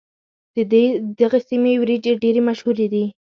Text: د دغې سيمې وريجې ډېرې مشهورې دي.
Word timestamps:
د 0.71 0.73
دغې 1.19 1.39
سيمې 1.49 1.73
وريجې 1.81 2.11
ډېرې 2.21 2.41
مشهورې 2.47 2.87
دي. 2.93 3.05